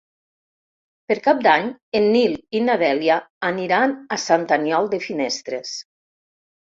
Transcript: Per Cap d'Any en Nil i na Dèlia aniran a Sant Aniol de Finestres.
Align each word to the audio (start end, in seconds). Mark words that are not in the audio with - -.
Per 1.09 1.17
Cap 1.27 1.43
d'Any 1.47 1.67
en 1.99 2.07
Nil 2.15 2.33
i 2.59 2.63
na 2.69 2.77
Dèlia 2.85 3.19
aniran 3.53 3.93
a 4.17 4.23
Sant 4.25 4.47
Aniol 4.59 4.91
de 4.95 5.05
Finestres. 5.09 5.77